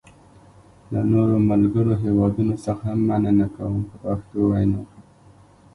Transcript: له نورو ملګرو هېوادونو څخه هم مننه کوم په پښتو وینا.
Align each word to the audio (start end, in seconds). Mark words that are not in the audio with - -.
له 0.91 1.01
نورو 1.11 1.37
ملګرو 1.49 1.93
هېوادونو 2.03 2.55
څخه 2.65 2.83
هم 2.91 2.99
مننه 3.09 3.45
کوم 3.55 3.75
په 3.89 3.95
پښتو 4.03 4.39
وینا. 4.51 4.81